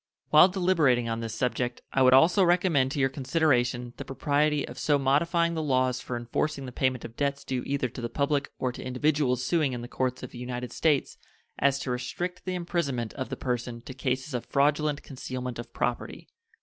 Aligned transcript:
While 0.31 0.47
deliberating 0.49 1.07
on 1.07 1.19
this 1.19 1.35
subject 1.35 1.83
I 1.93 2.01
would 2.01 2.15
also 2.15 2.43
recommend 2.43 2.89
to 2.89 2.99
your 2.99 3.07
consideration 3.07 3.93
the 3.97 4.03
propriety 4.03 4.67
of 4.67 4.79
so 4.79 4.97
modifying 4.97 5.53
the 5.53 5.61
laws 5.61 6.01
for 6.01 6.17
enforcing 6.17 6.65
the 6.65 6.71
payment 6.71 7.05
of 7.05 7.15
debts 7.15 7.43
due 7.43 7.61
either 7.67 7.87
to 7.89 8.01
the 8.01 8.09
public 8.09 8.49
or 8.57 8.71
to 8.71 8.83
individuals 8.83 9.45
suing 9.45 9.73
in 9.73 9.83
the 9.83 9.87
courts 9.87 10.23
of 10.23 10.31
the 10.31 10.39
United 10.39 10.71
States 10.73 11.19
as 11.59 11.77
to 11.81 11.91
restrict 11.91 12.45
the 12.45 12.55
imprisonment 12.55 13.13
of 13.13 13.29
the 13.29 13.37
person 13.37 13.79
to 13.81 13.93
cases 13.93 14.33
of 14.33 14.47
fraudulent 14.47 15.03
concealment 15.03 15.59
of 15.59 15.71
property. 15.71 16.29